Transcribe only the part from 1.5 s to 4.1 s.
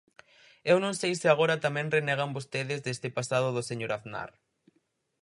tamén renegan vostedes deste pasado do señor